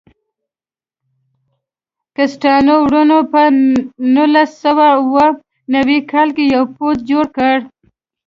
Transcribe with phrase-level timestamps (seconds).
[2.15, 3.41] کسټانو وروڼو په
[4.15, 5.27] نولس سوه اوه
[5.75, 7.57] نوي کال کې یو پوځ جوړ کړ.